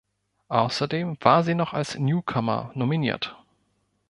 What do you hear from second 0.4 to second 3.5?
Außerdem war sie noch als Newcomer nominiert.